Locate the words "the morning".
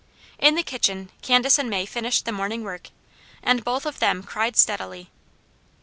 2.25-2.63